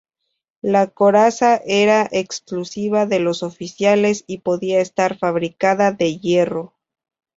[0.63, 6.73] La coraza era exclusiva de los oficiales y podía estar fabricada de hierro.